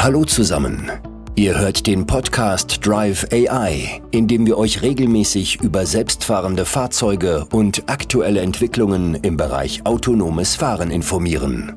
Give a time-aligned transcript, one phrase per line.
[0.00, 0.92] Hallo zusammen.
[1.34, 7.82] Ihr hört den Podcast Drive AI, in dem wir euch regelmäßig über selbstfahrende Fahrzeuge und
[7.88, 11.74] aktuelle Entwicklungen im Bereich autonomes Fahren informieren.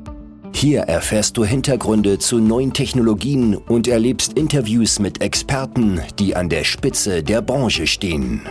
[0.54, 6.64] Hier erfährst du Hintergründe zu neuen Technologien und erlebst Interviews mit Experten, die an der
[6.64, 8.44] Spitze der Branche stehen.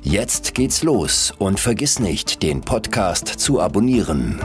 [0.00, 4.40] Jetzt geht's los und vergiss nicht, den Podcast zu abonnieren.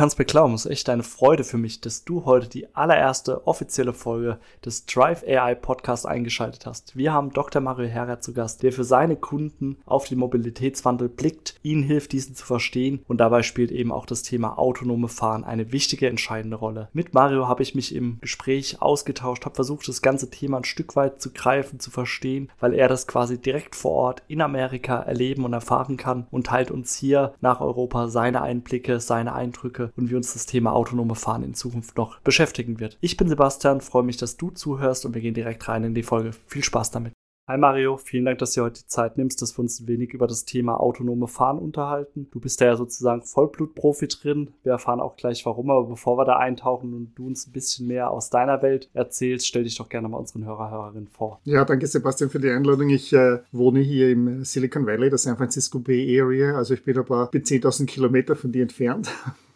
[0.00, 3.46] Kannst mir glauben, es ist echt eine Freude für mich, dass du heute die allererste
[3.46, 6.96] offizielle Folge des Drive AI Podcast eingeschaltet hast.
[6.96, 7.60] Wir haben Dr.
[7.60, 12.34] Mario Herrer zu Gast, der für seine Kunden auf den Mobilitätswandel blickt, ihnen hilft, diesen
[12.34, 16.88] zu verstehen und dabei spielt eben auch das Thema autonome Fahren eine wichtige, entscheidende Rolle.
[16.94, 20.96] Mit Mario habe ich mich im Gespräch ausgetauscht, habe versucht, das ganze Thema ein Stück
[20.96, 25.44] weit zu greifen, zu verstehen, weil er das quasi direkt vor Ort in Amerika erleben
[25.44, 30.14] und erfahren kann und teilt uns hier nach Europa seine Einblicke, seine Eindrücke Und wie
[30.14, 32.98] uns das Thema autonome Fahren in Zukunft noch beschäftigen wird.
[33.00, 36.02] Ich bin Sebastian, freue mich, dass du zuhörst und wir gehen direkt rein in die
[36.02, 36.32] Folge.
[36.46, 37.12] Viel Spaß damit.
[37.50, 40.14] Hi Mario, vielen Dank, dass du heute die Zeit nimmst, dass wir uns ein wenig
[40.14, 42.28] über das Thema autonome Fahren unterhalten.
[42.30, 44.52] Du bist da ja sozusagen Vollblutprofi drin.
[44.62, 47.88] Wir erfahren auch gleich warum, aber bevor wir da eintauchen und du uns ein bisschen
[47.88, 51.40] mehr aus deiner Welt erzählst, stell dich doch gerne mal unseren Hörer, Hörerinnen vor.
[51.42, 52.88] Ja, danke Sebastian für die Einladung.
[52.88, 56.54] Ich äh, wohne hier im Silicon Valley, der San Francisco Bay Area.
[56.54, 59.10] Also ich bin ein paar 10.000 Kilometer von dir entfernt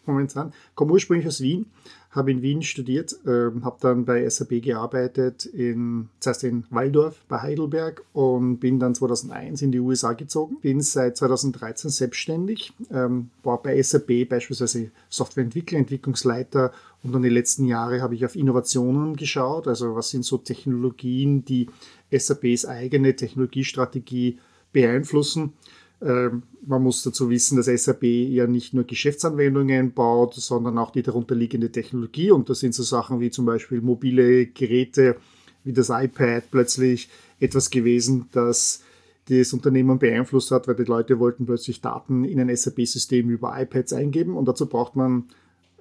[0.07, 0.53] momentan.
[0.75, 1.65] Komme ursprünglich aus Wien,
[2.11, 7.41] habe in Wien studiert, äh, habe dann bei SAP gearbeitet, in, zuerst in Waldorf bei
[7.41, 10.57] Heidelberg und bin dann 2001 in die USA gezogen.
[10.61, 16.71] Bin seit 2013 selbstständig, ähm, war bei SAP beispielsweise Softwareentwickler, Entwicklungsleiter
[17.03, 21.43] und dann die letzten Jahre habe ich auf Innovationen geschaut, also was sind so Technologien,
[21.45, 21.69] die
[22.11, 24.39] SAPs eigene Technologiestrategie
[24.71, 25.51] beeinflussen ähm,
[26.01, 31.71] man muss dazu wissen, dass SAP ja nicht nur Geschäftsanwendungen baut, sondern auch die darunterliegende
[31.71, 32.31] Technologie.
[32.31, 35.15] Und das sind so Sachen wie zum Beispiel mobile Geräte,
[35.63, 38.83] wie das iPad plötzlich etwas gewesen, das
[39.27, 43.93] das Unternehmen beeinflusst hat, weil die Leute wollten plötzlich Daten in ein SAP-System über iPads
[43.93, 45.25] eingeben und dazu braucht man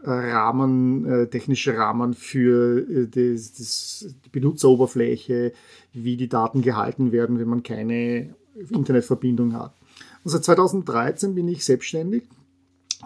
[0.02, 5.52] äh, Rahmen, äh, technische Rahmen für äh, das, das, die Benutzeroberfläche,
[5.92, 8.34] wie die Daten gehalten werden, wenn man keine
[8.70, 9.74] Internetverbindung hat.
[10.24, 12.24] Und seit 2013 bin ich selbstständig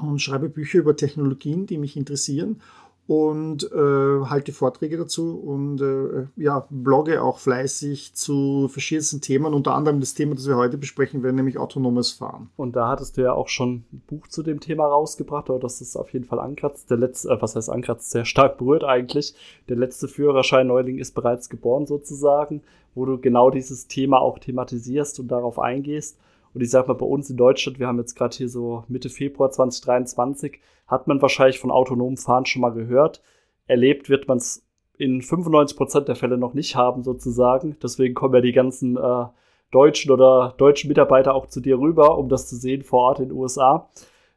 [0.01, 2.61] und schreibe Bücher über Technologien, die mich interessieren
[3.09, 9.75] und äh, halte Vorträge dazu und äh, ja, blogge auch fleißig zu verschiedensten Themen, unter
[9.75, 12.51] anderem das Thema, das wir heute besprechen werden, nämlich autonomes Fahren.
[12.59, 15.81] Und da hattest du ja auch schon ein Buch zu dem Thema rausgebracht, oder das
[15.81, 16.91] ist auf jeden Fall ankratzt.
[16.91, 19.35] Der letzte, äh, was heißt ankratzt, sehr stark berührt eigentlich.
[19.71, 22.61] Der letzte Führerschein Neuling ist bereits geboren sozusagen,
[22.95, 26.19] wo du genau dieses Thema auch thematisierst und darauf eingehst.
[26.59, 29.11] Und ich sag mal, bei uns in Deutschland, wir haben jetzt gerade hier so Mitte
[29.11, 30.59] Februar 2023,
[30.89, 33.23] hat man wahrscheinlich von autonomem Fahren schon mal gehört.
[33.69, 34.67] Erlebt wird man es
[34.97, 37.77] in 95% der Fälle noch nicht haben, sozusagen.
[37.81, 39.27] Deswegen kommen ja die ganzen äh,
[39.71, 43.29] deutschen oder deutschen Mitarbeiter auch zu dir rüber, um das zu sehen vor Ort in
[43.29, 43.89] den USA.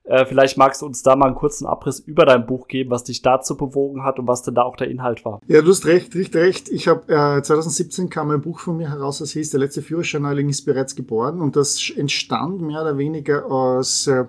[0.03, 3.03] Äh, vielleicht magst du uns da mal einen kurzen Abriss über dein Buch geben, was
[3.03, 5.39] dich dazu bewogen hat und was denn da auch der Inhalt war.
[5.47, 6.69] Ja, du hast recht, recht, recht.
[6.69, 10.49] Ich habe äh, 2017 kam ein Buch von mir heraus, das hieß Der letzte Führerscheineuling
[10.49, 14.25] ist bereits geboren und das entstand mehr oder weniger aus äh,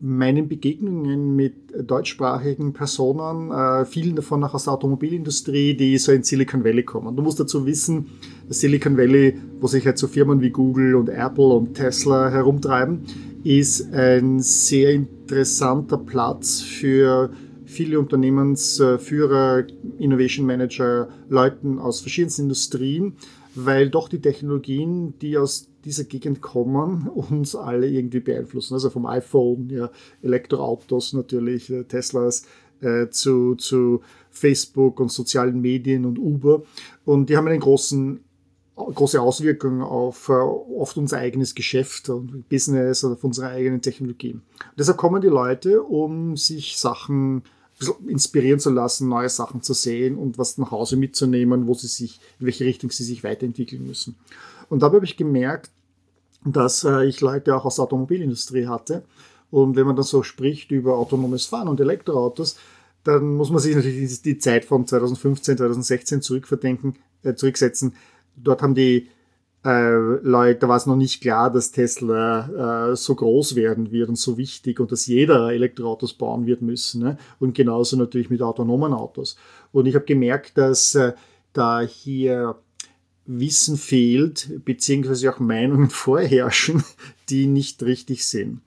[0.00, 6.22] meinen Begegnungen mit deutschsprachigen Personen, äh, vielen davon auch aus der Automobilindustrie, die so in
[6.22, 7.14] Silicon Valley kommen.
[7.14, 8.06] Du musst dazu wissen,
[8.48, 13.04] Silicon Valley, wo sich halt so Firmen wie Google und Apple und Tesla herumtreiben,
[13.44, 17.30] ist ein sehr interessanter Platz für
[17.64, 19.64] viele Unternehmensführer,
[19.98, 23.14] Innovation Manager, Leuten aus verschiedensten Industrien,
[23.54, 28.74] weil doch die Technologien, die aus dieser Gegend kommen, uns alle irgendwie beeinflussen.
[28.74, 29.90] Also vom iPhone, ja,
[30.22, 32.44] Elektroautos natürlich, äh, Teslas,
[32.80, 34.00] äh, zu, zu
[34.30, 36.62] Facebook und sozialen Medien und Uber.
[37.04, 38.20] Und die haben einen großen
[38.76, 44.42] große Auswirkungen auf äh, oft unser eigenes Geschäft und Business oder auf unsere eigenen Technologien.
[44.58, 47.42] Und deshalb kommen die Leute, um sich Sachen
[48.06, 52.20] inspirieren zu lassen, neue Sachen zu sehen und was nach Hause mitzunehmen, wo sie sich,
[52.38, 54.16] in welche Richtung sie sich weiterentwickeln müssen.
[54.68, 55.70] Und dabei habe ich gemerkt,
[56.44, 59.02] dass äh, ich Leute auch aus der Automobilindustrie hatte.
[59.50, 62.56] Und wenn man dann so spricht über autonomes Fahren und Elektroautos,
[63.04, 67.94] dann muss man sich natürlich die Zeit von 2015, 2016 zurückverdenken, äh, zurücksetzen,
[68.42, 69.08] dort haben die
[69.64, 69.90] äh,
[70.22, 74.16] Leute, da war es noch nicht klar, dass Tesla äh, so groß werden wird und
[74.16, 77.02] so wichtig und dass jeder Elektroautos bauen wird müssen.
[77.02, 77.18] Ne?
[77.38, 79.36] Und genauso natürlich mit autonomen Autos.
[79.72, 81.12] Und ich habe gemerkt, dass äh,
[81.52, 82.56] da hier
[83.26, 86.82] Wissen fehlt, beziehungsweise auch Meinungen vorherrschen,
[87.28, 88.60] die nicht richtig sind.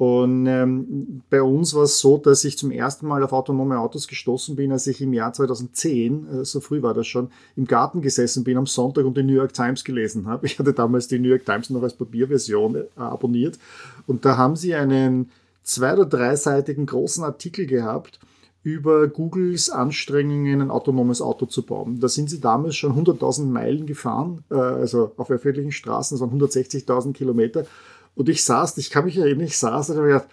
[0.00, 4.08] Und ähm, bei uns war es so, dass ich zum ersten Mal auf autonome Autos
[4.08, 8.00] gestoßen bin, als ich im Jahr 2010, äh, so früh war das schon, im Garten
[8.00, 10.46] gesessen bin am Sonntag und die New York Times gelesen habe.
[10.46, 13.58] Ich hatte damals die New York Times noch als Papierversion äh, abonniert
[14.06, 15.28] und da haben sie einen
[15.64, 18.20] zwei- oder dreiseitigen großen Artikel gehabt
[18.62, 22.00] über Googles Anstrengungen, ein autonomes Auto zu bauen.
[22.00, 26.40] Da sind sie damals schon 100.000 Meilen gefahren, äh, also auf öffentlichen Straßen, das waren
[26.40, 27.66] 160.000 Kilometer
[28.14, 30.28] und ich saß, ich kann mich erinnern, ich saß und habe gedacht,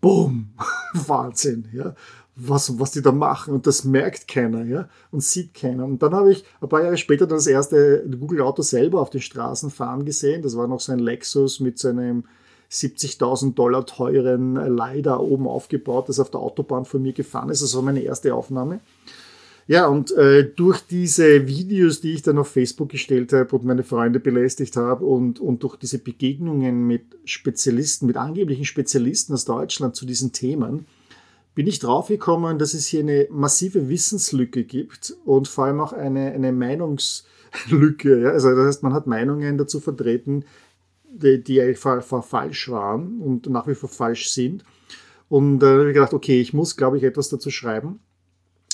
[0.00, 0.50] boom,
[0.94, 1.94] Wahnsinn, ja,
[2.36, 3.54] was, was die da machen.
[3.54, 5.84] Und das merkt keiner, ja, und sieht keiner.
[5.84, 9.22] Und dann habe ich ein paar Jahre später das erste Google Auto selber auf den
[9.22, 10.42] Straßen fahren gesehen.
[10.42, 12.24] Das war noch so ein Lexus mit seinem
[12.70, 17.62] 70.000 Dollar teuren Leider oben aufgebaut, das auf der Autobahn von mir gefahren ist.
[17.62, 18.80] Das war meine erste Aufnahme.
[19.68, 23.82] Ja, und äh, durch diese Videos, die ich dann auf Facebook gestellt habe und meine
[23.82, 29.96] Freunde belästigt habe und, und durch diese Begegnungen mit Spezialisten, mit angeblichen Spezialisten aus Deutschland
[29.96, 30.86] zu diesen Themen,
[31.56, 36.30] bin ich draufgekommen, dass es hier eine massive Wissenslücke gibt und vor allem auch eine,
[36.32, 38.20] eine Meinungslücke.
[38.20, 38.30] Ja?
[38.30, 40.44] Also das heißt, man hat Meinungen dazu vertreten,
[41.10, 44.64] die, die falsch waren und nach wie vor falsch sind.
[45.28, 47.98] Und da äh, habe ich gedacht, okay, ich muss, glaube ich, etwas dazu schreiben.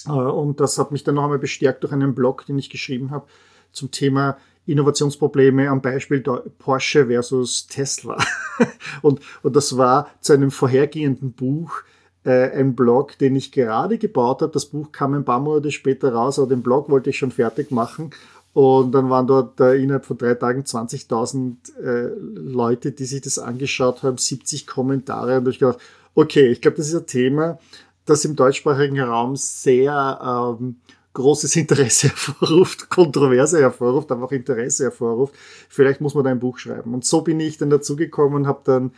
[0.06, 3.10] Äh, und das hat mich dann noch einmal bestärkt durch einen Blog, den ich geschrieben
[3.10, 3.26] habe
[3.72, 8.16] zum Thema Innovationsprobleme am Beispiel Porsche versus Tesla.
[9.02, 11.82] und, und das war zu einem vorhergehenden Buch
[12.24, 14.52] äh, ein Blog, den ich gerade gebaut habe.
[14.52, 17.70] Das Buch kam ein paar Monate später raus, aber den Blog wollte ich schon fertig
[17.72, 18.10] machen.
[18.52, 23.38] Und dann waren dort äh, innerhalb von drei Tagen 20.000 äh, Leute, die sich das
[23.38, 25.38] angeschaut haben, 70 Kommentare.
[25.38, 25.78] Und ich gedacht,
[26.14, 27.58] okay, ich glaube, das ist ein Thema,
[28.04, 30.76] das im deutschsprachigen Raum sehr ähm,
[31.14, 35.34] großes Interesse hervorruft, Kontroverse hervorruft, aber auch Interesse hervorruft.
[35.68, 36.94] Vielleicht muss man da ein Buch schreiben.
[36.94, 38.92] Und so bin ich dann dazugekommen habe dann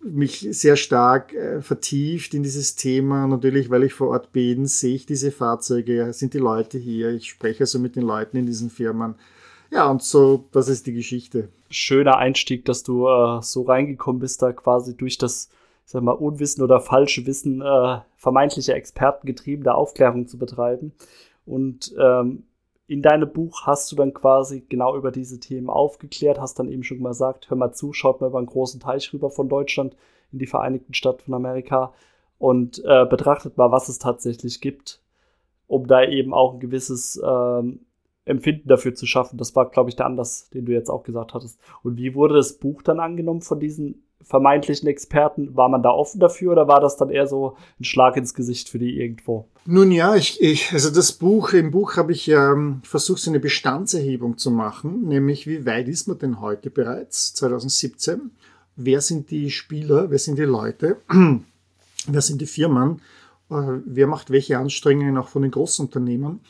[0.00, 3.26] mich sehr stark äh, vertieft in dieses Thema.
[3.26, 7.28] Natürlich, weil ich vor Ort bin, sehe ich diese Fahrzeuge, sind die Leute hier, ich
[7.28, 9.16] spreche also mit den Leuten in diesen Firmen.
[9.70, 11.48] Ja, und so, das ist die Geschichte.
[11.68, 15.50] Schöner Einstieg, dass du äh, so reingekommen bist, da quasi durch das
[15.88, 20.92] sag mal, Unwissen oder falsche Wissen äh, vermeintlicher Experten getriebene Aufklärung zu betreiben.
[21.46, 22.42] Und ähm,
[22.86, 26.82] in deinem Buch hast du dann quasi genau über diese Themen aufgeklärt, hast dann eben
[26.82, 29.96] schon mal gesagt, hör mal zu, schaut mal über einen großen Teich rüber von Deutschland
[30.30, 31.94] in die Vereinigten Staaten von Amerika
[32.36, 35.00] und äh, betrachtet mal, was es tatsächlich gibt,
[35.68, 37.80] um da eben auch ein gewisses ähm,
[38.26, 39.38] Empfinden dafür zu schaffen.
[39.38, 41.58] Das war, glaube ich, der Anlass, den du jetzt auch gesagt hattest.
[41.82, 46.20] Und wie wurde das Buch dann angenommen von diesen vermeintlichen Experten, war man da offen
[46.20, 49.46] dafür oder war das dann eher so ein Schlag ins Gesicht für die irgendwo?
[49.64, 53.40] Nun ja, ich, ich also das Buch, im Buch habe ich ähm, versucht, so eine
[53.40, 58.30] Bestandserhebung zu machen, nämlich wie weit ist man denn heute bereits, 2017?
[58.76, 60.98] Wer sind die Spieler, wer sind die Leute,
[62.06, 63.00] wer sind die Firmen,
[63.50, 66.40] äh, wer macht welche Anstrengungen auch von den Großunternehmen?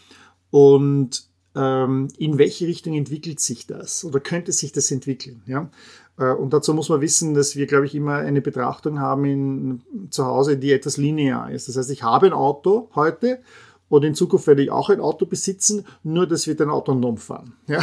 [0.51, 5.43] Und in welche Richtung entwickelt sich das oder könnte sich das entwickeln?
[5.47, 5.71] Ja?
[6.19, 9.83] Äh, und dazu muss man wissen, dass wir, glaube ich, immer eine Betrachtung haben in,
[10.11, 11.69] zu Hause, die etwas linear ist.
[11.69, 13.41] Das heißt, ich habe ein Auto heute
[13.89, 17.55] und in Zukunft werde ich auch ein Auto besitzen, nur das wird ein autonom fahren.
[17.67, 17.81] Ja?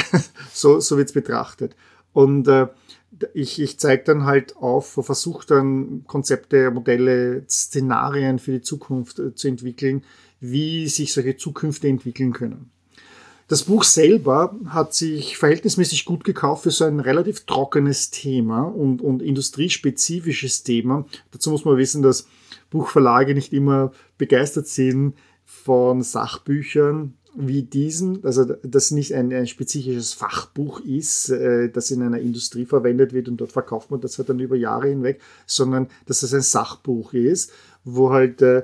[0.53, 1.75] So, so wird es betrachtet.
[2.13, 2.67] Und äh,
[3.33, 9.33] ich, ich zeige dann halt auf, versuche dann Konzepte, Modelle, Szenarien für die Zukunft äh,
[9.33, 10.03] zu entwickeln,
[10.39, 12.71] wie sich solche Zukünfte entwickeln können.
[13.47, 19.01] Das Buch selber hat sich verhältnismäßig gut gekauft für so ein relativ trockenes Thema und,
[19.01, 21.05] und industriespezifisches Thema.
[21.31, 22.27] Dazu muss man wissen, dass
[22.71, 30.13] Buchverlage nicht immer begeistert sind von Sachbüchern wie diesen, also das nicht ein, ein spezifisches
[30.13, 34.29] Fachbuch ist, äh, das in einer Industrie verwendet wird und dort verkauft man das halt
[34.29, 37.51] dann über Jahre hinweg, sondern dass es ein Sachbuch ist,
[37.83, 38.63] wo halt äh,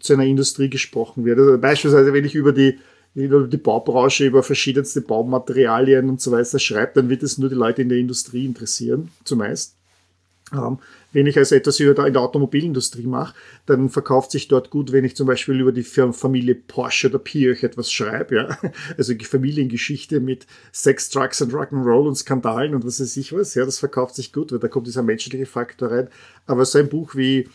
[0.00, 1.38] zu einer Industrie gesprochen wird.
[1.38, 2.78] Also beispielsweise, wenn ich über die
[3.14, 7.82] die Baubranche über verschiedenste Baumaterialien und so weiter schreibt, dann wird es nur die Leute
[7.82, 9.74] in der Industrie interessieren, zumeist.
[10.52, 10.78] Ähm,
[11.12, 13.34] wenn ich also etwas über in der Automobilindustrie mache,
[13.66, 17.64] dann verkauft sich dort gut, wenn ich zum Beispiel über die Familie Porsche oder Pirch
[17.64, 18.36] etwas schreibe.
[18.36, 18.58] Ja?
[18.96, 23.54] Also die Familiengeschichte mit Sex, Drugs und Rock'n'Roll und Skandalen und was weiß ich was.
[23.54, 26.08] Ja, das verkauft sich gut, weil da kommt dieser menschliche Faktor rein.
[26.46, 27.48] Aber so ein Buch wie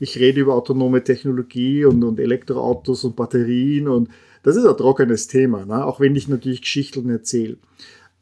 [0.00, 4.08] ich rede über autonome Technologie und, und Elektroautos und Batterien und
[4.42, 5.84] das ist ein trockenes Thema, ne?
[5.84, 7.56] auch wenn ich natürlich Geschichten erzähle.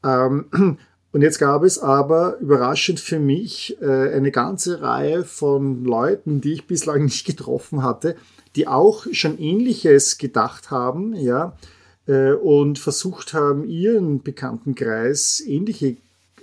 [0.04, 0.46] Ähm,
[1.12, 6.54] und jetzt gab es aber überraschend für mich äh, eine ganze Reihe von Leuten, die
[6.54, 8.16] ich bislang nicht getroffen hatte,
[8.56, 11.56] die auch schon ähnliches gedacht haben, ja,
[12.06, 15.96] äh, und versucht haben, ihren Bekanntenkreis ähnliche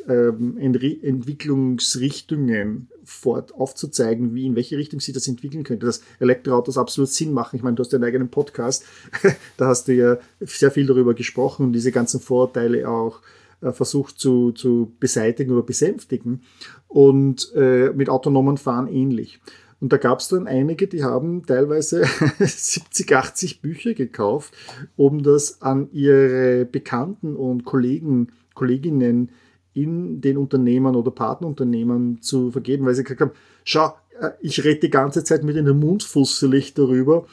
[0.07, 7.09] ähm, Entwicklungsrichtungen fort aufzuzeigen, wie in welche Richtung sich das entwickeln könnte, dass Elektroautos absolut
[7.09, 7.55] Sinn machen.
[7.55, 8.83] Ich meine, du hast deinen eigenen Podcast,
[9.57, 13.21] da hast du ja sehr viel darüber gesprochen und diese ganzen Vorurteile auch
[13.61, 16.41] äh, versucht zu, zu beseitigen oder besänftigen
[16.87, 19.39] und äh, mit autonomen Fahren ähnlich.
[19.79, 22.03] Und da gab es dann einige, die haben teilweise
[22.39, 24.53] 70, 80 Bücher gekauft,
[24.95, 29.31] um das an ihre Bekannten und Kollegen, Kolleginnen
[29.77, 33.31] in den Unternehmen oder Partnerunternehmen zu vergeben, weil sie gesagt haben,
[33.63, 37.25] schau, äh, ich rede die ganze Zeit mit einem Mund fusselig darüber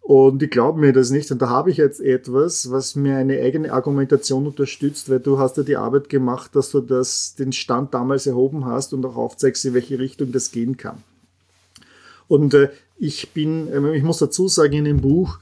[0.00, 1.30] und die glauben mir das nicht.
[1.30, 5.56] Und da habe ich jetzt etwas, was mir eine eigene Argumentation unterstützt, weil du hast
[5.56, 9.64] ja die Arbeit gemacht, dass du das, den Stand damals erhoben hast und auch aufzeigst,
[9.64, 11.02] in welche Richtung das gehen kann.
[12.26, 15.38] Und äh, ich bin, äh, ich muss dazu sagen, in dem Buch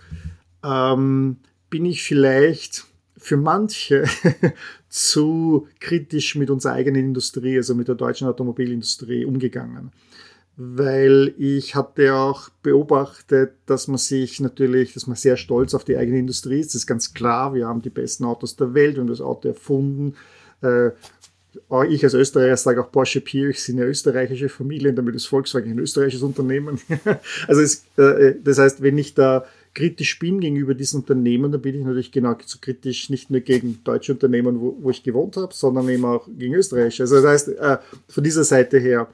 [0.63, 1.39] ähm,
[1.71, 2.85] bin ich vielleicht
[3.17, 4.05] für manche
[4.93, 9.91] zu kritisch mit unserer eigenen Industrie, also mit der deutschen Automobilindustrie umgegangen
[10.57, 15.97] weil ich hatte auch beobachtet, dass man sich natürlich, dass man sehr stolz auf die
[15.97, 16.69] eigene Industrie ist.
[16.69, 17.55] Das ist ganz klar.
[17.55, 20.15] Wir haben die besten Autos der Welt und das Auto erfunden.
[20.61, 20.91] Äh,
[21.89, 25.79] ich als Österreicher sage auch Porsche Pirch sind ja österreichische Familien, damit ist Volkswagen ein
[25.79, 26.81] österreichisches Unternehmen.
[27.49, 31.75] also es, äh, das heißt, wenn ich da kritisch bin gegenüber diesen Unternehmen, dann bin
[31.75, 35.55] ich natürlich genau so kritisch nicht nur gegen deutsche Unternehmen, wo, wo ich gewohnt habe,
[35.55, 37.01] sondern eben auch gegen Österreich.
[37.01, 39.09] Also das heißt, äh, von dieser Seite her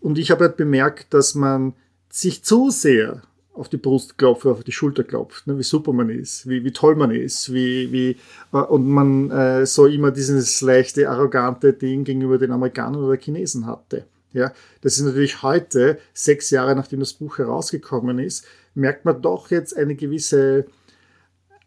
[0.00, 1.74] und ich habe halt bemerkt, dass man
[2.10, 6.10] sich zu sehr auf die Brust klopft, auf die Schulter klopft, ne, wie super man
[6.10, 8.16] ist, wie, wie toll man ist, wie, wie,
[8.52, 13.66] äh, und man äh, so immer dieses leichte, arrogante Ding gegenüber den Amerikanern oder Chinesen
[13.66, 14.04] hatte.
[14.32, 14.52] Ja,
[14.82, 18.44] das ist natürlich heute, sechs Jahre nachdem das Buch herausgekommen ist,
[18.78, 20.66] merkt man doch jetzt eine gewisse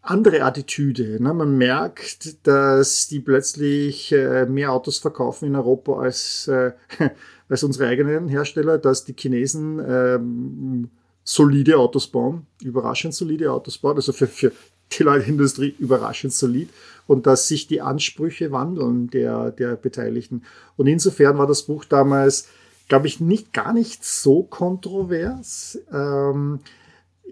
[0.02, 1.22] andere Attitüde.
[1.22, 1.32] Ne?
[1.32, 6.72] Man merkt, dass die plötzlich äh, mehr Autos verkaufen in Europa als, äh,
[7.48, 10.90] als unsere eigenen Hersteller, dass die Chinesen ähm,
[11.22, 14.50] solide Autos bauen, überraschend solide Autos bauen, also für, für
[14.90, 16.68] die Leute Industrie überraschend solid
[17.06, 20.42] und dass sich die Ansprüche wandeln der, der Beteiligten.
[20.76, 22.48] Und insofern war das Buch damals,
[22.88, 25.78] glaube ich, nicht gar nicht so kontrovers.
[25.92, 26.58] Ähm,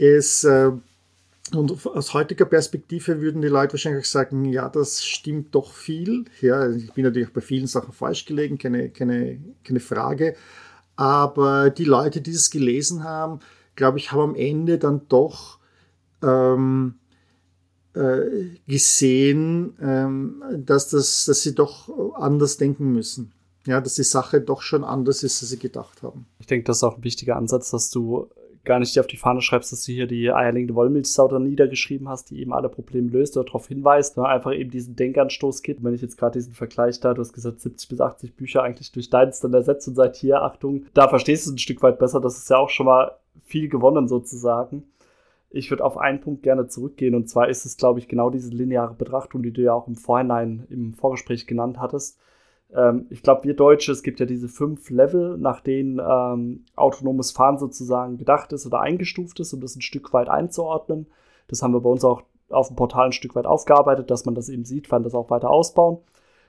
[0.00, 0.72] es äh,
[1.52, 6.26] und aus heutiger Perspektive würden die Leute wahrscheinlich sagen, ja, das stimmt doch viel.
[6.40, 10.36] Ja, ich bin natürlich bei vielen Sachen falsch gelegen, keine, keine, keine Frage.
[10.94, 13.40] Aber die Leute, die es gelesen haben,
[13.74, 15.58] glaube ich, haben am Ende dann doch
[16.22, 16.94] ähm,
[17.94, 23.32] äh, gesehen, ähm, dass, das, dass sie doch anders denken müssen.
[23.66, 26.26] Ja, dass die Sache doch schon anders ist, als sie gedacht haben.
[26.38, 28.28] Ich denke, das ist auch ein wichtiger Ansatz, dass du
[28.64, 32.08] gar nicht dir auf die Fahne schreibst, dass du hier die eierlegende Wollmilchsau dann niedergeschrieben
[32.08, 35.82] hast, die eben alle Probleme löst oder darauf hinweist, sondern einfach eben diesen Denkanstoß gibt.
[35.82, 38.92] Wenn ich jetzt gerade diesen Vergleich da, du hast gesagt, 70 bis 80 Bücher eigentlich
[38.92, 41.98] durch deins dann ersetzt und seit hier, Achtung, da verstehst du es ein Stück weit
[41.98, 42.20] besser.
[42.20, 44.84] Das ist ja auch schon mal viel gewonnen sozusagen.
[45.50, 48.50] Ich würde auf einen Punkt gerne zurückgehen und zwar ist es, glaube ich, genau diese
[48.50, 52.20] lineare Betrachtung, die du ja auch im Vorhinein im Vorgespräch genannt hattest
[52.74, 57.30] ähm, ich glaube, wir Deutsche, es gibt ja diese fünf Level, nach denen ähm, autonomes
[57.30, 61.06] Fahren sozusagen gedacht ist oder eingestuft ist, um das ein Stück weit einzuordnen.
[61.48, 64.34] Das haben wir bei uns auch auf dem Portal ein Stück weit aufgearbeitet, dass man
[64.34, 65.98] das eben sieht, kann das auch weiter ausbauen.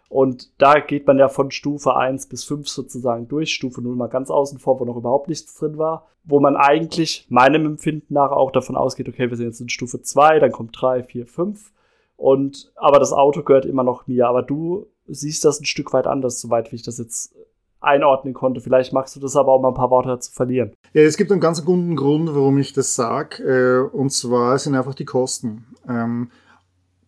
[0.10, 4.08] Und da geht man ja von Stufe 1 bis 5 sozusagen durch, Stufe 0 mal
[4.08, 8.32] ganz außen vor, wo noch überhaupt nichts drin war, wo man eigentlich meinem Empfinden nach
[8.32, 11.72] auch davon ausgeht, okay, wir sind jetzt in Stufe 2, dann kommt 3, 4, 5
[12.18, 14.28] und aber das Auto gehört immer noch mir.
[14.28, 17.34] Aber du siehst das ein Stück weit anders, soweit wie ich das jetzt
[17.82, 18.62] einordnen konnte.
[18.62, 20.72] Vielleicht magst du das aber auch mal ein paar Worte dazu verlieren.
[20.94, 23.44] Ja, es gibt einen ganz guten Grund, warum ich das sage.
[23.44, 25.66] Äh, und zwar sind einfach die Kosten.
[25.90, 26.30] Ähm,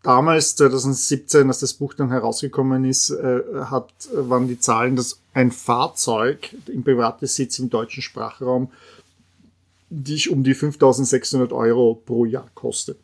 [0.01, 5.51] damals, 2017, als das Buch dann herausgekommen ist, äh, hat, waren die Zahlen, dass ein
[5.51, 8.71] Fahrzeug im Privatbesitz im deutschen Sprachraum
[9.89, 12.97] dich um die 5600 Euro pro Jahr kostet.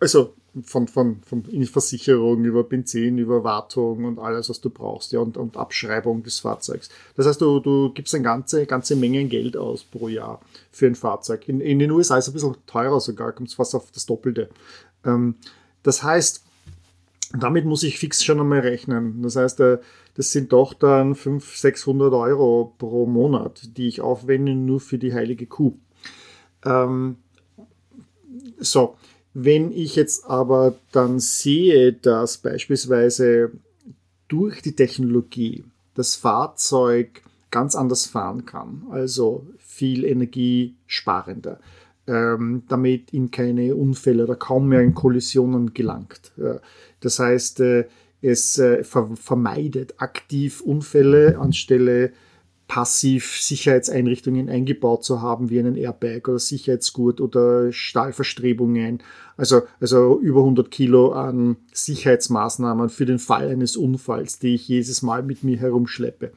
[0.00, 5.20] Also von, von, von Versicherung über Benzin, über Wartung und alles, was du brauchst, ja,
[5.20, 6.88] und, und Abschreibung des Fahrzeugs.
[7.16, 10.94] Das heißt, du, du gibst eine ganze, ganze Menge Geld aus pro Jahr für ein
[10.94, 11.48] Fahrzeug.
[11.48, 14.06] In, in den USA ist es ein bisschen teurer sogar, kommt es fast auf das
[14.06, 14.48] Doppelte.
[15.04, 15.36] Ähm,
[15.82, 16.42] das heißt,
[17.38, 19.22] damit muss ich fix schon einmal rechnen.
[19.22, 19.78] Das heißt, äh,
[20.14, 25.12] das sind doch dann 500, 600 Euro pro Monat, die ich aufwende nur für die
[25.12, 25.74] heilige Kuh.
[26.64, 27.16] Ähm,
[28.58, 28.96] so,
[29.38, 33.52] wenn ich jetzt aber dann sehe, dass beispielsweise
[34.28, 35.62] durch die Technologie
[35.94, 41.60] das Fahrzeug ganz anders fahren kann, also viel energiesparender,
[42.06, 46.32] ähm, damit in keine Unfälle oder kaum mehr in Kollisionen gelangt.
[47.00, 47.84] Das heißt, äh,
[48.22, 52.14] es äh, vermeidet aktiv Unfälle anstelle
[52.68, 59.02] passiv Sicherheitseinrichtungen eingebaut zu haben, wie einen Airbag oder Sicherheitsgurt oder Stahlverstrebungen.
[59.36, 65.02] Also, also über 100 Kilo an Sicherheitsmaßnahmen für den Fall eines Unfalls, die ich jedes
[65.02, 66.32] Mal mit mir herumschleppe.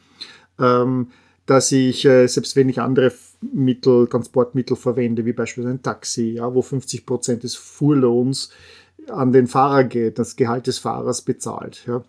[0.59, 1.07] Ähm,
[1.45, 6.53] dass ich, äh, selbst wenn ich andere Mittel, Transportmittel verwende, wie beispielsweise ein Taxi, ja,
[6.53, 8.51] wo 50 Prozent des Fuhrlohns
[9.07, 11.85] an den Fahrer geht, das Gehalt des Fahrers bezahlt.
[11.87, 12.03] Ja.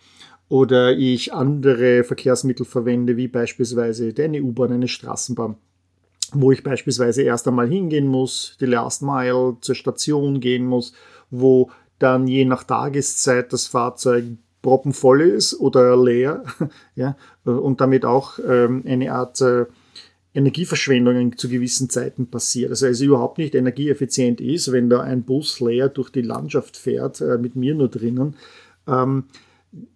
[0.51, 5.55] Oder ich andere Verkehrsmittel verwende, wie beispielsweise eine U-Bahn, eine Straßenbahn,
[6.33, 10.93] wo ich beispielsweise erst einmal hingehen muss, die Last Mile zur Station gehen muss,
[11.31, 14.25] wo dann je nach Tageszeit das Fahrzeug
[14.61, 16.43] proppenvoll ist oder leer
[16.97, 19.67] ja, und damit auch ähm, eine Art äh,
[20.35, 22.71] Energieverschwendung zu gewissen Zeiten passiert.
[22.71, 27.21] Also es überhaupt nicht energieeffizient ist, wenn da ein Bus leer durch die Landschaft fährt,
[27.21, 28.35] äh, mit mir nur drinnen,
[28.89, 29.27] ähm,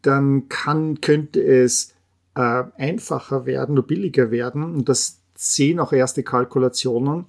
[0.03, 1.95] dann kann, könnte es
[2.35, 4.63] äh, einfacher werden, nur billiger werden.
[4.63, 7.27] Und das sehen auch erste Kalkulationen,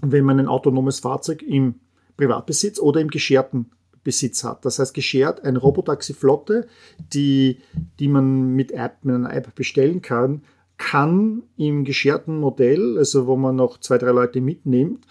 [0.00, 1.76] wenn man ein autonomes Fahrzeug im
[2.16, 3.70] Privatbesitz oder im gescherten
[4.02, 4.64] Besitz hat.
[4.64, 6.68] Das heißt, geschert eine Robotaxi-Flotte,
[7.12, 7.58] die,
[7.98, 10.42] die man mit, App, mit einer App bestellen kann,
[10.76, 15.06] kann im gescherten Modell, also wo man noch zwei, drei Leute mitnimmt,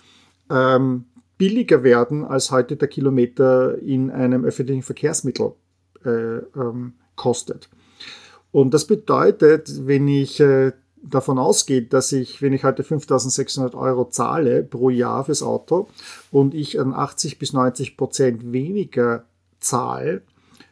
[0.49, 1.05] ähm,
[1.37, 5.53] billiger werden, als heute der Kilometer in einem öffentlichen Verkehrsmittel
[6.05, 7.69] äh, ähm, kostet.
[8.51, 14.05] Und das bedeutet, wenn ich äh, davon ausgehe, dass ich, wenn ich heute 5600 Euro
[14.05, 15.87] zahle pro Jahr fürs Auto
[16.31, 19.25] und ich an 80 bis 90 Prozent weniger
[19.59, 20.21] zahle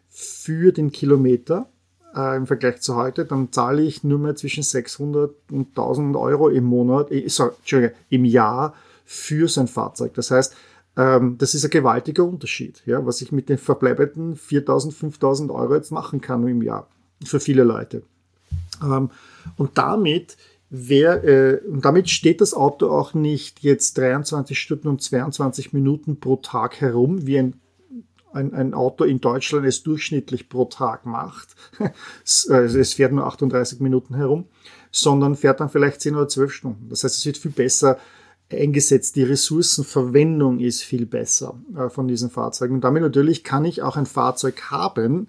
[0.09, 1.67] für den Kilometer,
[2.15, 6.49] äh, im Vergleich zu heute, dann zahle ich nur mehr zwischen 600 und 1000 Euro
[6.49, 8.73] im Monat, äh, sorry, im Jahr
[9.05, 10.13] für sein Fahrzeug.
[10.13, 10.55] Das heißt,
[10.97, 15.75] ähm, das ist ein gewaltiger Unterschied, ja, was ich mit den verbleibenden 4000, 5000 Euro
[15.75, 16.87] jetzt machen kann im Jahr
[17.23, 18.03] für viele Leute.
[18.83, 19.09] Ähm,
[19.57, 20.37] und damit
[20.73, 26.21] Wer, äh, und damit steht das Auto auch nicht jetzt 23 Stunden und 22 Minuten
[26.21, 27.61] pro Tag herum, wie ein
[28.33, 31.55] ein, ein Auto in Deutschland es durchschnittlich pro Tag macht.
[32.49, 34.45] Also es fährt nur 38 Minuten herum,
[34.91, 36.89] sondern fährt dann vielleicht 10 oder 12 Stunden.
[36.89, 37.97] Das heißt, es wird viel besser
[38.53, 39.15] eingesetzt.
[39.15, 42.75] Die Ressourcenverwendung ist viel besser äh, von diesen Fahrzeugen.
[42.75, 45.27] Und damit natürlich kann ich auch ein Fahrzeug haben,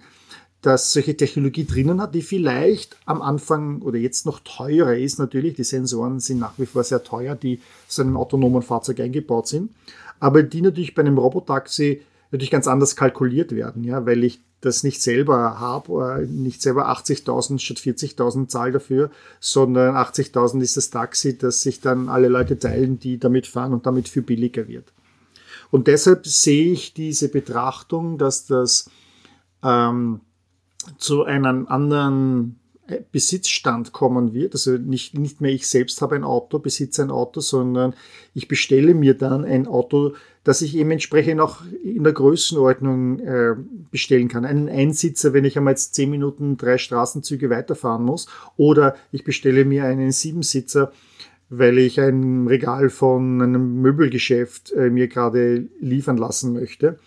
[0.63, 5.55] das solche Technologie drinnen hat, die vielleicht am Anfang oder jetzt noch teurer ist natürlich.
[5.55, 9.73] Die Sensoren sind nach wie vor sehr teuer, die zu einem autonomen Fahrzeug eingebaut sind.
[10.21, 14.85] Aber die natürlich bei einem Robotaxi natürlich ganz anders kalkuliert werden, ja, weil ich das
[14.85, 21.37] nicht selber habe, nicht selber 80.000 statt 40.000 Zahl dafür, sondern 80.000 ist das Taxi,
[21.37, 24.93] das sich dann alle Leute teilen, die damit fahren und damit viel billiger wird.
[25.71, 28.89] Und deshalb sehe ich diese Betrachtung, dass das
[29.65, 30.21] ähm,
[30.99, 32.61] zu einem anderen
[33.13, 34.55] Besitzstand kommen wird.
[34.55, 37.95] Also nicht, nicht mehr ich selbst habe ein Auto, besitze ein Auto, sondern
[38.35, 40.15] ich bestelle mir dann ein Auto,
[40.45, 43.55] das ich eben entsprechend auch in der Größenordnung äh,
[43.91, 44.45] bestellen kann.
[44.45, 48.27] Einen Einsitzer, wenn ich einmal jetzt zehn Minuten drei Straßenzüge weiterfahren muss.
[48.57, 50.93] Oder ich bestelle mir einen Siebensitzer,
[51.49, 56.99] weil ich ein Regal von einem Möbelgeschäft äh, mir gerade liefern lassen möchte.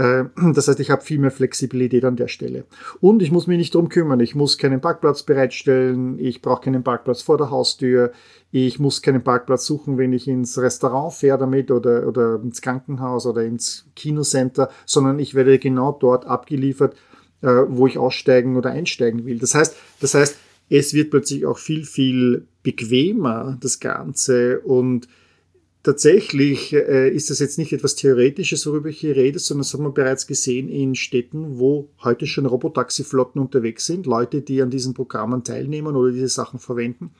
[0.00, 2.64] Äh, das heißt, ich habe viel mehr Flexibilität an der Stelle.
[3.00, 4.20] Und ich muss mich nicht drum kümmern.
[4.20, 6.18] Ich muss keinen Parkplatz bereitstellen.
[6.18, 8.12] Ich brauche keinen Parkplatz vor der Haustür.
[8.50, 13.26] Ich muss keinen Parkplatz suchen, wenn ich ins Restaurant fahre damit oder, oder ins Krankenhaus
[13.26, 16.96] oder ins Kinocenter, sondern ich werde genau dort abgeliefert,
[17.42, 19.38] äh, wo ich aussteigen oder einsteigen will.
[19.38, 20.36] Das heißt, das heißt,
[20.68, 25.08] es wird plötzlich auch viel, viel bequemer, das Ganze und
[25.82, 29.84] tatsächlich äh, ist das jetzt nicht etwas Theoretisches, worüber ich hier rede, sondern das haben
[29.84, 34.94] wir bereits gesehen in Städten, wo heute schon Robotaxiflotten unterwegs sind, Leute, die an diesen
[34.94, 37.12] Programmen teilnehmen oder diese Sachen verwenden.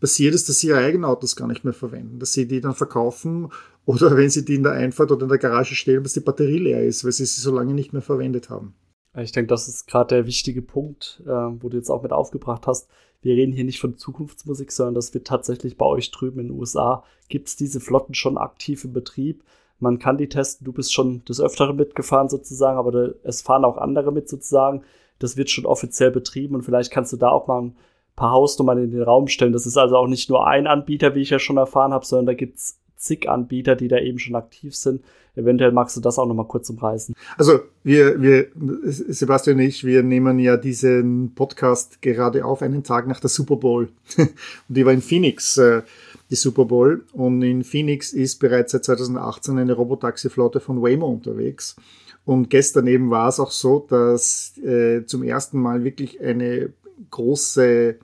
[0.00, 2.74] Passiert es, dass sie ihre eigenen Autos gar nicht mehr verwenden, dass sie die dann
[2.74, 3.48] verkaufen
[3.86, 6.58] oder wenn sie die in der Einfahrt oder in der Garage stellen, dass die Batterie
[6.58, 8.74] leer ist, weil sie sie so lange nicht mehr verwendet haben.
[9.16, 12.66] Ich denke, das ist gerade der wichtige Punkt, äh, wo du jetzt auch mit aufgebracht
[12.66, 12.88] hast
[13.26, 16.58] wir reden hier nicht von Zukunftsmusik, sondern das wird tatsächlich bei euch drüben in den
[16.58, 19.42] USA, gibt es diese Flotten schon aktiv im Betrieb.
[19.80, 23.64] Man kann die testen, du bist schon des Öfteren mitgefahren sozusagen, aber da, es fahren
[23.64, 24.82] auch andere mit sozusagen.
[25.18, 27.76] Das wird schon offiziell betrieben und vielleicht kannst du da auch mal ein
[28.14, 29.52] paar Hausnummern in den Raum stellen.
[29.52, 32.26] Das ist also auch nicht nur ein Anbieter, wie ich ja schon erfahren habe, sondern
[32.26, 35.02] da gibt es zig Anbieter, die da eben schon aktiv sind.
[35.34, 37.14] Eventuell magst du das auch nochmal kurz umreißen.
[37.36, 38.48] Also wir, wir,
[38.84, 43.56] Sebastian und ich, wir nehmen ja diesen Podcast gerade auf, einen Tag nach der Super
[43.56, 43.90] Bowl.
[44.16, 44.30] und
[44.68, 45.58] die war in Phoenix.
[45.58, 45.82] Äh,
[46.30, 47.04] die Super Bowl.
[47.12, 51.76] Und in Phoenix ist bereits seit 2018 eine Robotaxi-Flotte von Waymo unterwegs.
[52.24, 56.72] Und gestern eben war es auch so, dass äh, zum ersten Mal wirklich eine
[57.10, 57.96] große,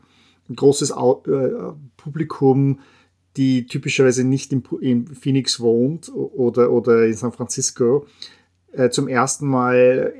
[0.48, 0.94] ein großes äh,
[1.96, 2.78] Publikum,
[3.36, 8.06] die typischerweise nicht in, in, Phoenix wohnt oder, oder in San Francisco,
[8.72, 10.14] äh, zum ersten Mal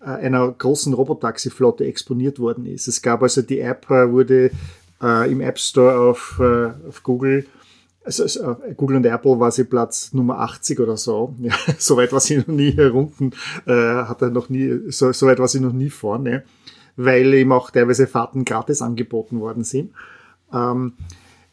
[0.00, 2.86] äh, einer großen Robotaxi-Flotte exponiert worden ist.
[2.88, 4.50] Es gab also die App, äh, wurde
[5.02, 7.46] äh, im App Store auf, äh, auf Google
[8.04, 11.34] also, also Google und Apple war sie Platz Nummer 80 oder so.
[11.40, 13.34] Ja, so weit war sie noch nie herunten,
[13.66, 16.44] äh, hat er noch nie, so, so weit war sie noch nie vorne,
[16.96, 19.92] weil eben auch teilweise Fahrten gratis angeboten worden sind.
[20.52, 20.92] Ähm,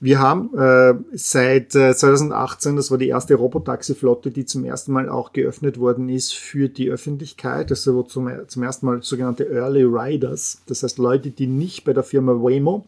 [0.02, 5.08] wir haben äh, seit äh, 2018, das war die erste Robotaxi-Flotte, die zum ersten Mal
[5.08, 7.70] auch geöffnet worden ist für die Öffentlichkeit.
[7.70, 11.94] Also wo zum, zum ersten Mal sogenannte Early Riders, das heißt Leute, die nicht bei
[11.94, 12.84] der Firma Waymo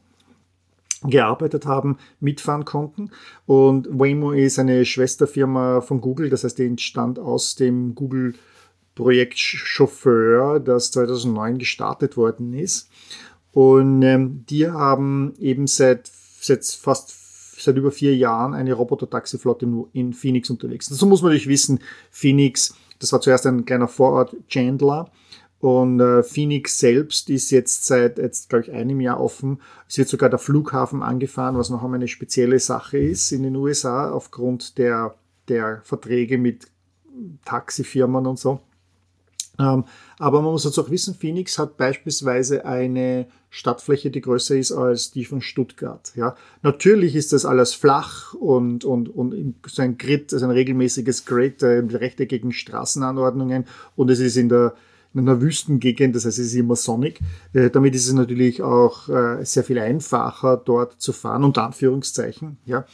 [1.03, 3.11] gearbeitet haben, mitfahren konnten.
[3.45, 8.33] Und Waymo ist eine Schwesterfirma von Google, das heißt, die entstand aus dem Google
[8.95, 12.89] Projekt Chauffeur, das 2009 gestartet worden ist.
[13.51, 16.11] Und ähm, die haben eben seit,
[16.45, 17.23] seit fast
[17.57, 20.89] seit über vier Jahren eine Roboter-Taxi-Flotte in Phoenix unterwegs.
[20.89, 21.79] Dazu muss man natürlich wissen,
[22.09, 25.11] Phoenix, das war zuerst ein kleiner Vorort Chandler
[25.59, 29.61] und äh, Phoenix selbst ist jetzt seit, jetzt glaube ich, einem Jahr offen.
[29.87, 33.55] Es wird sogar der Flughafen angefahren, was noch einmal eine spezielle Sache ist in den
[33.55, 35.15] USA aufgrund der,
[35.47, 36.67] der Verträge mit
[37.45, 38.59] Taxifirmen und so.
[39.59, 39.85] Ähm,
[40.17, 45.11] aber man muss jetzt auch wissen, Phoenix hat beispielsweise eine Stadtfläche, die größer ist als
[45.11, 46.11] die von Stuttgart.
[46.15, 51.25] Ja, natürlich ist das alles flach und, und, und so ein Grid, also ein regelmäßiges
[51.25, 54.73] Grid äh, mit rechteckigen Straßenanordnungen und es ist in der
[55.13, 57.19] in einer Wüstengegend, das heißt, es ist immer sonnig.
[57.53, 62.57] Äh, damit ist es natürlich auch äh, sehr viel einfacher, dort zu fahren, unter Anführungszeichen.
[62.65, 62.85] Ja.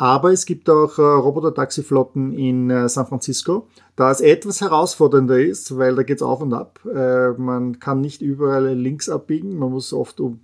[0.00, 5.76] Aber es gibt auch äh, Roboter-Taxiflotten in äh, San Francisco, da es etwas herausfordernder ist,
[5.76, 6.80] weil da geht es auf und ab.
[6.86, 10.40] Äh, man kann nicht überall links abbiegen, man muss oft um,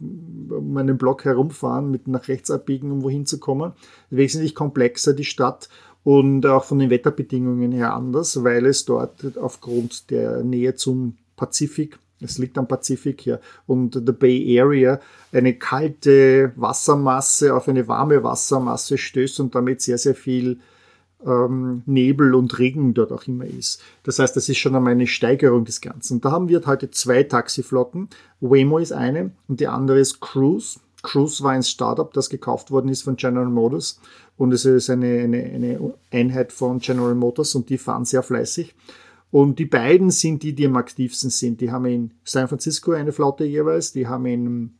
[0.50, 3.72] um einen Block herumfahren, mit nach rechts abbiegen, um wohin zu kommen.
[4.10, 5.70] Wesentlich komplexer die Stadt
[6.04, 11.98] und auch von den Wetterbedingungen her anders, weil es dort aufgrund der Nähe zum Pazifik,
[12.20, 15.00] es liegt am Pazifik hier, und der Bay Area
[15.33, 20.59] eine kalte Wassermasse auf eine warme Wassermasse stößt und damit sehr, sehr viel
[21.24, 23.83] ähm, Nebel und Regen dort auch immer ist.
[24.02, 26.20] Das heißt, das ist schon einmal eine Steigerung des Ganzen.
[26.20, 28.09] Da haben wir heute zwei Taxiflotten.
[28.40, 30.79] Waymo ist eine und die andere ist Cruise.
[31.02, 34.00] Cruise war ein Startup, das gekauft worden ist von General Motors
[34.37, 38.74] und es ist eine, eine, eine Einheit von General Motors und die fahren sehr fleißig.
[39.30, 41.60] Und die beiden sind die, die am aktivsten sind.
[41.60, 44.74] Die haben in San Francisco eine Flotte jeweils, die haben in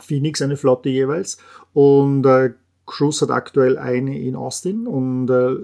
[0.00, 1.38] Phoenix eine Flotte jeweils
[1.72, 2.52] und äh,
[2.86, 5.56] Cruise hat aktuell eine in Austin und äh,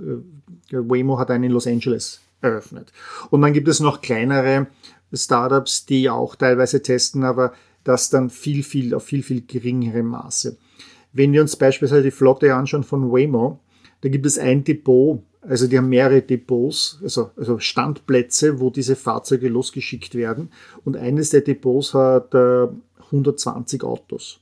[0.71, 2.93] Waymo hat eine in Los Angeles eröffnet.
[3.31, 4.69] Und dann gibt es noch kleinere
[5.13, 7.53] Startups, die auch teilweise testen, aber
[7.85, 10.57] das dann viel, viel auf viel, viel geringerem Maße.
[11.13, 13.61] Wenn wir uns beispielsweise die Flotte anschauen von Waymo,
[14.01, 18.97] da gibt es ein Depot, also die haben mehrere Depots, also, also Standplätze, wo diese
[18.97, 20.51] Fahrzeuge losgeschickt werden.
[20.85, 22.69] Und eines der Depots hat äh,
[23.07, 24.41] 120 Autos.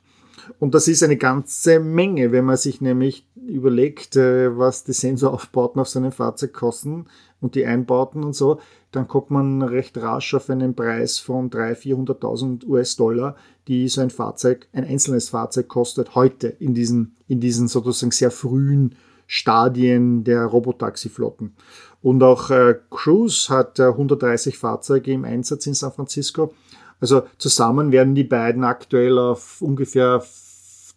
[0.58, 5.80] Und das ist eine ganze Menge, wenn man sich nämlich überlegt, äh, was die Sensoraufbauten
[5.80, 7.06] auf seinem Fahrzeug kosten
[7.40, 12.18] und die Einbauten und so, dann kommt man recht rasch auf einen Preis von 300.000,
[12.20, 13.37] 400.000 US-Dollar,
[13.68, 18.30] die so ein Fahrzeug, ein einzelnes Fahrzeug kostet heute in diesen, in diesen sozusagen sehr
[18.30, 18.94] frühen
[19.29, 21.55] Stadien der Robotaxi-Flotten.
[22.03, 26.55] Und auch äh, Cruise hat äh, 130 Fahrzeuge im Einsatz in San Francisco.
[26.99, 30.23] Also zusammen werden die beiden aktuell auf ungefähr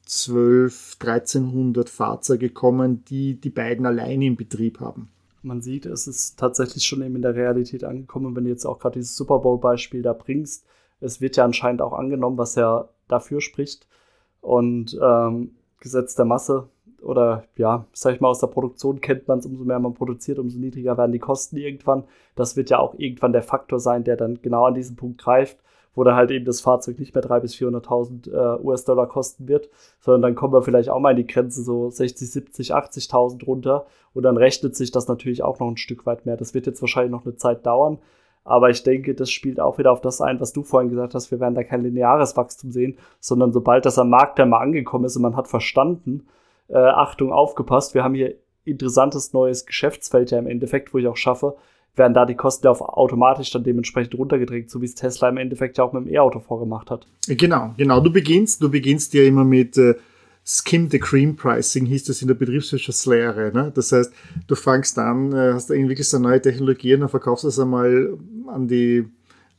[0.05, 5.09] 12, 1300 Fahrzeuge kommen, die die beiden allein in Betrieb haben.
[5.43, 8.79] Man sieht, es ist tatsächlich schon eben in der Realität angekommen, wenn du jetzt auch
[8.79, 10.65] gerade dieses Super Bowl-Beispiel da bringst.
[11.01, 13.87] Es wird ja anscheinend auch angenommen, was ja dafür spricht.
[14.39, 16.69] Und ähm, Gesetz der Masse
[17.01, 20.39] oder ja, sag ich mal, aus der Produktion kennt man es, umso mehr man produziert,
[20.39, 22.03] umso niedriger werden die Kosten irgendwann.
[22.35, 25.57] Das wird ja auch irgendwann der Faktor sein, der dann genau an diesem Punkt greift
[25.93, 29.69] wo dann halt eben das Fahrzeug nicht mehr 300.000 bis 400.000 äh, US-Dollar kosten wird,
[29.99, 33.85] sondern dann kommen wir vielleicht auch mal in die Grenze so 60, 70, 80.000 runter
[34.13, 36.37] und dann rechnet sich das natürlich auch noch ein Stück weit mehr.
[36.37, 37.99] Das wird jetzt wahrscheinlich noch eine Zeit dauern,
[38.43, 41.29] aber ich denke, das spielt auch wieder auf das ein, was du vorhin gesagt hast.
[41.29, 45.05] Wir werden da kein lineares Wachstum sehen, sondern sobald das am Markt dann mal angekommen
[45.05, 46.25] ist und man hat verstanden,
[46.71, 51.17] äh, Achtung, aufgepasst, wir haben hier interessantes neues Geschäftsfeld ja im Endeffekt, wo ich auch
[51.17, 51.55] schaffe,
[51.95, 55.77] werden da die Kosten auf automatisch dann dementsprechend runtergedrängt, so wie es Tesla im Endeffekt
[55.77, 57.05] ja auch mit dem E-Auto vorgemacht hat.
[57.27, 57.99] Genau, genau.
[57.99, 59.95] Du beginnst, du beginnst ja immer mit, äh,
[60.43, 63.51] Skim the Cream Pricing hieß das in der Betriebswirtschaftslehre.
[63.53, 63.71] Ne?
[63.75, 64.11] Das heißt,
[64.47, 69.05] du fangst an, äh, hast irgendwie so neue Technologien und verkaufst das einmal an die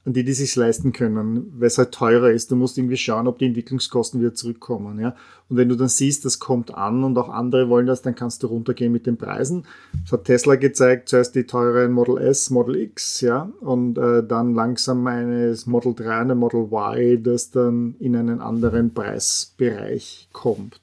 [0.04, 2.50] an die, die sich leisten können, weil es halt teurer ist.
[2.50, 4.98] Du musst irgendwie schauen, ob die Entwicklungskosten wieder zurückkommen.
[4.98, 5.14] Ja?
[5.48, 8.42] Und wenn du dann siehst, das kommt an und auch andere wollen das, dann kannst
[8.42, 9.64] du runtergehen mit den Preisen.
[10.02, 14.54] Das hat Tesla gezeigt, zuerst die teuren Model S, Model X, ja, und äh, dann
[14.54, 20.80] langsam eines Model 3, eine Model Y, das dann in einen anderen Preisbereich kommt.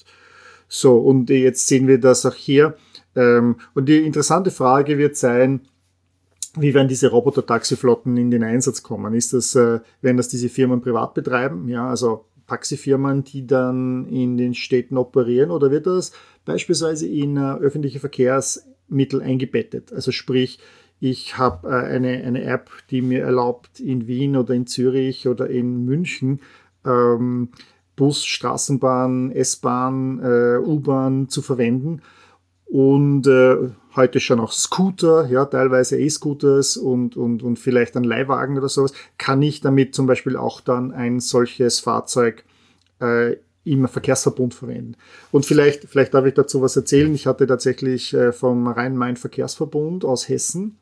[0.70, 2.78] So, und jetzt sehen wir das auch hier.
[3.16, 5.62] Ähm, und die interessante Frage wird sein,
[6.56, 9.14] wie werden diese Roboter-Taxiflotten in den Einsatz kommen?
[9.14, 11.68] Ist das, äh, werden das diese Firmen privat betreiben?
[11.68, 16.12] Ja, also Taxifirmen, die dann in den Städten operieren, oder wird das
[16.46, 19.94] beispielsweise in äh, öffentliche Verkehrsmittel eingebettet?
[19.94, 20.60] Also sprich,
[21.00, 25.50] ich habe äh, eine, eine App, die mir erlaubt, in Wien oder in Zürich oder
[25.50, 26.42] in München
[26.86, 27.50] ähm,
[27.96, 32.02] Bus, Straßenbahn, S-Bahn, äh, U-Bahn zu verwenden
[32.66, 33.58] und äh,
[34.00, 38.94] heute schon auch Scooter, ja, teilweise E-Scooters und, und, und vielleicht ein Leihwagen oder sowas,
[39.18, 42.44] kann ich damit zum Beispiel auch dann ein solches Fahrzeug
[43.02, 43.36] äh,
[43.66, 44.96] im Verkehrsverbund verwenden.
[45.32, 47.14] Und vielleicht, vielleicht darf ich dazu was erzählen.
[47.14, 50.78] Ich hatte tatsächlich äh, vom Rhein-Main-Verkehrsverbund aus Hessen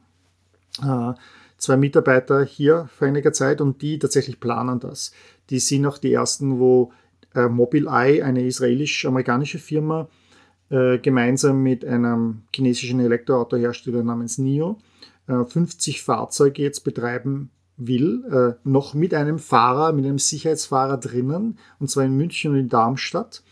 [0.81, 1.13] äh,
[1.57, 5.11] zwei Mitarbeiter hier vor einiger Zeit und die tatsächlich planen das.
[5.49, 6.93] Die sind auch die ersten, wo
[7.35, 10.07] äh, Mobileye, eine israelisch-amerikanische Firma,
[10.69, 14.77] äh, gemeinsam mit einem chinesischen Elektroautohersteller namens NIO
[15.27, 21.59] äh, 50 Fahrzeuge jetzt betreiben will, äh, noch mit einem Fahrer, mit einem Sicherheitsfahrer drinnen,
[21.79, 23.43] und zwar in München und in Darmstadt.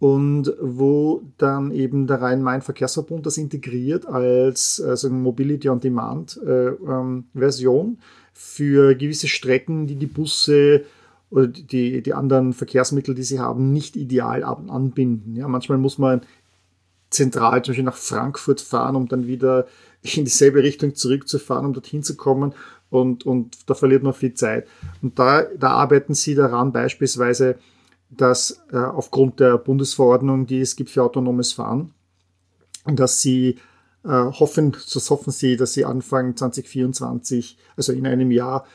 [0.00, 7.26] Und wo dann eben der Rhein-Main-Verkehrsverbund das integriert als also Mobility on Demand äh, ähm,
[7.34, 7.98] Version
[8.32, 10.84] für gewisse Strecken, die die Busse
[11.28, 15.36] oder die, die anderen Verkehrsmittel, die sie haben, nicht ideal anbinden.
[15.36, 16.22] Ja, manchmal muss man
[17.10, 19.66] zentral zum Beispiel nach Frankfurt fahren, um dann wieder
[20.02, 22.54] in dieselbe Richtung zurückzufahren, um dorthin zu kommen.
[22.88, 24.66] Und, und da verliert man viel Zeit.
[25.02, 27.56] Und da, da arbeiten sie daran beispielsweise,
[28.08, 31.92] dass äh, aufgrund der Bundesverordnung, die es gibt für autonomes Fahren,
[32.86, 33.58] dass sie
[34.04, 38.66] äh, hoffen, so hoffen sie, dass sie Anfang 2024, also in einem Jahr,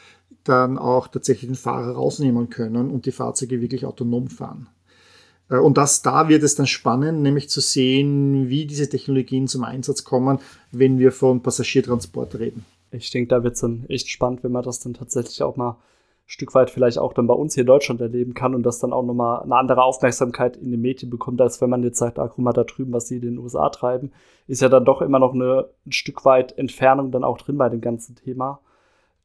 [0.45, 4.69] dann auch tatsächlich den Fahrer rausnehmen können und die Fahrzeuge wirklich autonom fahren.
[5.49, 9.63] Äh, und das, da wird es dann spannend, nämlich zu sehen, wie diese Technologien zum
[9.63, 10.39] Einsatz kommen,
[10.71, 12.65] wenn wir von Passagiertransport reden.
[12.91, 15.71] Ich denke, da wird es dann echt spannend, wenn man das dann tatsächlich auch mal
[15.71, 15.77] ein
[16.27, 18.93] Stück weit vielleicht auch dann bei uns hier in Deutschland erleben kann und das dann
[18.93, 22.27] auch nochmal eine andere Aufmerksamkeit in den Medien bekommt, als wenn man jetzt sagt, ah,
[22.27, 24.12] guck mal da drüben, was sie in den USA treiben,
[24.47, 27.69] ist ja dann doch immer noch eine, ein Stück weit Entfernung dann auch drin bei
[27.69, 28.60] dem ganzen Thema.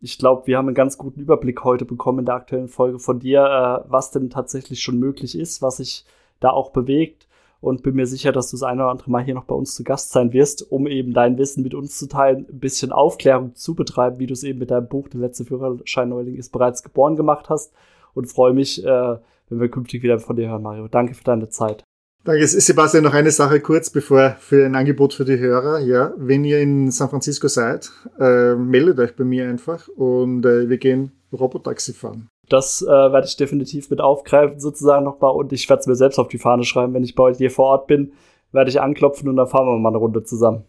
[0.02, 3.18] Ich glaube, wir haben einen ganz guten Überblick heute bekommen in der aktuellen Folge von
[3.20, 3.44] dir,
[3.86, 6.04] äh, was denn tatsächlich schon möglich ist, was sich
[6.40, 7.28] da auch bewegt
[7.60, 9.74] und bin mir sicher, dass du das eine oder andere Mal hier noch bei uns
[9.74, 13.54] zu Gast sein wirst, um eben dein Wissen mit uns zu teilen, ein bisschen Aufklärung
[13.54, 17.16] zu betreiben, wie du es eben mit deinem Buch Der letzte Führerschein-Neuling ist bereits geboren
[17.16, 17.74] gemacht hast
[18.14, 19.18] und freue mich, äh,
[19.50, 20.88] wenn wir künftig wieder von dir hören, Mario.
[20.88, 21.84] Danke für deine Zeit.
[22.22, 23.04] Danke, Sebastian.
[23.04, 25.80] Noch eine Sache kurz, bevor für ein Angebot für die Hörer.
[25.80, 30.68] Ja, wenn ihr in San Francisco seid, äh, meldet euch bei mir einfach und äh,
[30.68, 32.28] wir gehen Robotaxi fahren.
[32.50, 36.18] Das äh, werde ich definitiv mit aufgreifen sozusagen nochmal und ich werde es mir selbst
[36.18, 38.12] auf die Fahne schreiben, wenn ich bei euch hier vor Ort bin,
[38.52, 40.64] werde ich anklopfen und dann fahren wir mal eine Runde zusammen.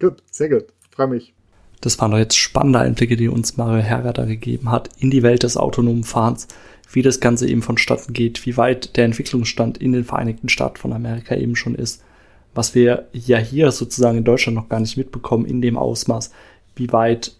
[0.00, 0.66] Gut, sehr gut.
[0.90, 1.34] Freue mich.
[1.84, 5.22] Das waren doch jetzt spannende Einblicke, die uns Mario Herger da gegeben hat in die
[5.22, 6.48] Welt des autonomen Fahrens
[6.90, 10.92] wie das Ganze eben vonstatten geht, wie weit der Entwicklungsstand in den Vereinigten Staaten von
[10.92, 12.02] Amerika eben schon ist,
[12.54, 16.30] was wir ja hier sozusagen in Deutschland noch gar nicht mitbekommen in dem Ausmaß,
[16.76, 17.34] wie weit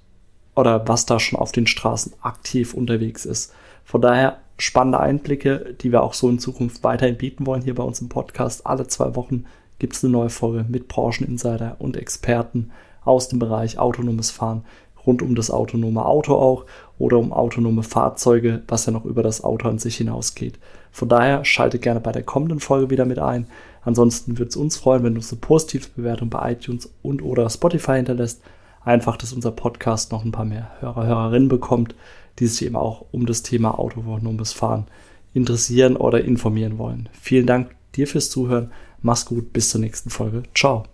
[0.57, 3.53] oder was da schon auf den Straßen aktiv unterwegs ist.
[3.85, 7.83] Von daher spannende Einblicke, die wir auch so in Zukunft weiterhin bieten wollen hier bei
[7.83, 8.67] uns im Podcast.
[8.67, 9.45] Alle zwei Wochen
[9.79, 12.71] gibt es eine neue Folge mit Brancheninsider und Experten
[13.05, 14.65] aus dem Bereich autonomes Fahren
[15.07, 16.65] rund um das autonome Auto auch
[16.99, 20.59] oder um autonome Fahrzeuge, was ja noch über das Auto an sich hinausgeht.
[20.91, 23.47] Von daher schaltet gerne bei der kommenden Folge wieder mit ein.
[23.83, 27.49] Ansonsten würde es uns freuen, wenn du uns eine positive Bewertung bei iTunes und oder
[27.51, 28.43] Spotify hinterlässt.
[28.83, 31.95] Einfach, dass unser Podcast noch ein paar mehr Hörer, Hörerinnen bekommt,
[32.39, 34.87] die sich eben auch um das Thema autonomes Fahren
[35.33, 37.09] interessieren oder informieren wollen.
[37.13, 38.71] Vielen Dank dir fürs Zuhören.
[39.03, 40.45] Mach's gut, bis zur nächsten Folge.
[40.55, 40.94] Ciao.